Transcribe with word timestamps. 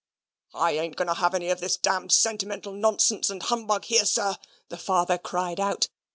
"I 0.55 0.71
ain't 0.71 0.95
going 0.95 1.09
to 1.09 1.13
have 1.13 1.35
any 1.35 1.51
of 1.51 1.59
this 1.59 1.77
dam 1.77 2.09
sentimental 2.09 2.73
nonsense 2.73 3.29
and 3.29 3.43
humbug 3.43 3.85
here, 3.85 4.05
sir," 4.05 4.37
the 4.69 4.77
father 4.79 5.19
cried 5.19 5.59
out. 5.59 5.89